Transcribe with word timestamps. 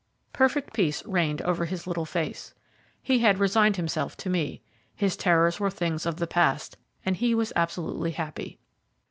Perfect 0.33 0.73
peace 0.73 1.05
reigned 1.05 1.43
over 1.43 1.65
his 1.65 1.85
little 1.85 2.07
face. 2.07 2.55
He 3.03 3.19
had 3.19 3.37
resigned 3.37 3.75
himself 3.75 4.17
to 4.17 4.31
me, 4.31 4.63
his 4.95 5.15
terrors 5.15 5.59
were 5.59 5.69
things 5.69 6.07
of 6.07 6.15
the 6.15 6.25
past, 6.25 6.75
and 7.05 7.15
he 7.17 7.35
was 7.35 7.53
absolutely 7.55 8.09
happy. 8.09 8.57